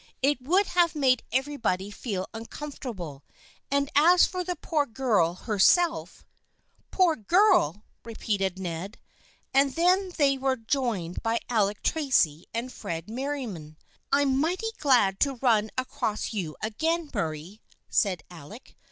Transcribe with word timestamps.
It 0.23 0.41
would 0.41 0.65
have 0.65 0.95
made 0.95 1.21
everybody 1.31 1.91
feel 1.91 2.27
uncomfortable 2.33 3.23
and 3.69 3.87
as 3.95 4.25
for 4.25 4.43
the 4.43 4.55
poor 4.55 4.87
girl 4.87 5.35
herself 5.35 6.25
""Poor 6.91 7.15
girl!" 7.15 7.83
repeated 8.03 8.57
Ned. 8.57 8.97
And 9.53 9.75
then 9.75 10.09
they 10.17 10.39
were 10.39 10.55
joined 10.55 11.21
by 11.21 11.39
Alec 11.49 11.83
Tracy 11.83 12.47
and 12.51 12.73
Fred 12.73 13.11
Merriam." 13.11 13.77
I'm 14.11 14.39
mighty 14.41 14.71
glad 14.79 15.19
to 15.19 15.35
run 15.35 15.69
across 15.77 16.33
you 16.33 16.55
again, 16.63 17.11
Murray," 17.13 17.61
said 17.87 18.23
Alec. 18.31 18.75